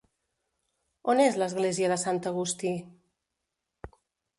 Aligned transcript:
On 1.13 1.21
és 1.27 1.39
l'església 1.43 1.93
de 1.95 2.01
Sant 2.07 2.25
Agustí? 2.33 2.77